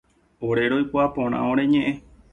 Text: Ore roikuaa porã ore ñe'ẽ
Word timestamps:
Ore 0.47 0.63
roikuaa 0.71 1.07
porã 1.17 1.43
ore 1.51 1.69
ñe'ẽ 1.73 1.93